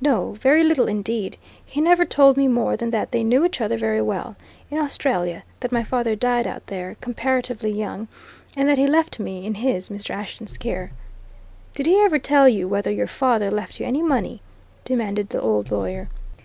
[0.00, 1.36] "No, very little indeed.
[1.66, 4.36] He never told me more than that they knew each other very well,
[4.70, 8.06] in Australia, that my father died out there, comparatively young,
[8.56, 10.10] and that he left me in his, Mr.
[10.10, 10.92] Ashton's care."
[11.74, 14.42] "Did he ever tell you whether your father left you any money?"
[14.84, 16.08] demanded the old lawyer.